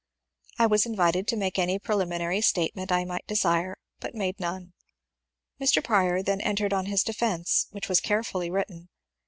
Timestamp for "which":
7.69-7.87